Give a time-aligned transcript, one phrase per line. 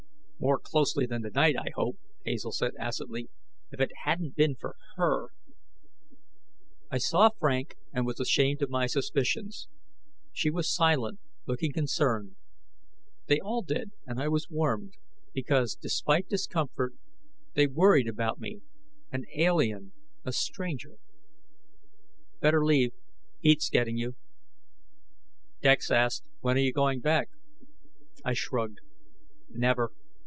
[0.43, 3.29] "More closely than tonight, I hope," Hazel said acidly.
[3.71, 5.27] "If it hadn't been for her...."
[6.89, 9.67] I saw Frank, and was ashamed of my suspicions.
[10.33, 12.37] She was silent, looking concerned.
[13.27, 14.95] They all did, and I was warmed.
[15.31, 16.95] Because, despite discomfort,
[17.53, 18.61] they worried about me,
[19.11, 19.91] an alien,
[20.25, 20.95] a stranger.
[22.39, 22.93] "Better leave.
[23.41, 24.15] Heat's getting you."
[25.61, 27.29] Dex asked, "When are you going back?"
[28.25, 28.79] I shrugged.
[29.47, 29.91] "Never.